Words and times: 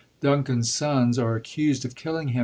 Duncan's 0.19 0.73
sons 0.73 1.19
are 1.19 1.35
accused 1.35 1.85
of 1.85 1.93
killing 1.93 2.29
him. 2.29 2.39